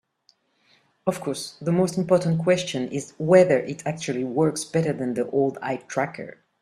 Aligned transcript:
Of 1.05 1.19
course, 1.21 1.59
the 1.61 1.71
most 1.71 1.95
important 1.95 2.41
question 2.41 2.89
is 2.89 3.13
whether 3.19 3.59
it 3.59 3.85
actually 3.85 4.23
works 4.23 4.65
better 4.65 4.93
than 4.93 5.13
the 5.13 5.29
old 5.29 5.59
eye 5.61 5.77
tracker. 5.77 6.39